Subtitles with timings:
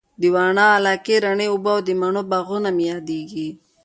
[0.21, 3.49] د واڼه علاقې رڼې اوبه او د مڼو باغونه مي ياديږي